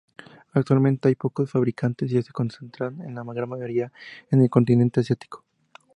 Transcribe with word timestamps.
Actualmente, 0.53 1.09
hay 1.09 1.13
pocos 1.13 1.51
fabricantes, 1.51 2.11
y 2.11 2.19
se 2.23 2.31
concentran 2.33 2.97
la 3.13 3.21
gran 3.23 3.47
mayoría 3.49 3.91
en 4.31 4.41
el 4.41 4.49
continente 4.49 5.01
asiático. 5.01 5.43